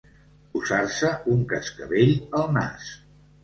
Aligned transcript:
Posar-se 0.53 1.11
un 1.35 1.45
cascavell 1.53 2.17
al 2.43 2.51
nas. 2.59 2.93